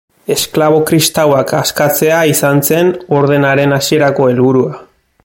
[0.35, 4.79] Esklabo kristauak askatzea izan zen ordenaren hasierako helburua.